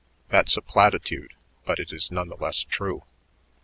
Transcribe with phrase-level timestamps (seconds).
[0.29, 3.03] That's a platitude, but it is none the less true.